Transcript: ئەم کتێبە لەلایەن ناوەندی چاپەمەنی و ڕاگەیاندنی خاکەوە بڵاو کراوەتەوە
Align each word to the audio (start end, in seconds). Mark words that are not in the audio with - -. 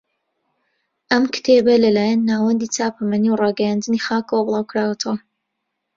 ئەم 1.11 1.23
کتێبە 1.33 1.73
لەلایەن 1.83 2.19
ناوەندی 2.29 2.71
چاپەمەنی 2.75 3.31
و 3.31 3.39
ڕاگەیاندنی 3.43 4.03
خاکەوە 4.05 4.45
بڵاو 4.45 4.69
کراوەتەوە 4.69 5.15